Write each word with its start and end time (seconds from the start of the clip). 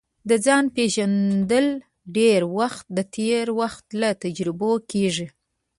د 0.29 0.31
ځان 0.45 0.65
پېژندل 0.75 1.67
ډېری 2.15 2.47
وخت 2.57 2.85
د 2.97 2.99
تېر 3.15 3.45
وخت 3.59 3.85
له 4.01 4.09
تجربو 4.23 4.71
کیږي 4.91 5.27